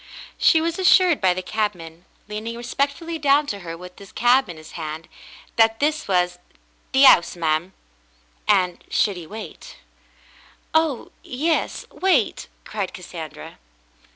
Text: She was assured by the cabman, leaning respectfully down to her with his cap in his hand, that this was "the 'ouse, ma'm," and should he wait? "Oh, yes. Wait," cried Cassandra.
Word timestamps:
She 0.39 0.61
was 0.61 0.79
assured 0.79 1.21
by 1.21 1.35
the 1.35 1.43
cabman, 1.43 2.05
leaning 2.27 2.57
respectfully 2.57 3.19
down 3.19 3.45
to 3.45 3.59
her 3.59 3.77
with 3.77 3.99
his 3.99 4.11
cap 4.11 4.49
in 4.49 4.57
his 4.57 4.71
hand, 4.71 5.07
that 5.57 5.79
this 5.79 6.07
was 6.07 6.39
"the 6.91 7.05
'ouse, 7.05 7.35
ma'm," 7.35 7.73
and 8.47 8.83
should 8.89 9.15
he 9.15 9.27
wait? 9.27 9.75
"Oh, 10.73 11.11
yes. 11.21 11.85
Wait," 11.91 12.47
cried 12.63 12.95
Cassandra. 12.95 13.59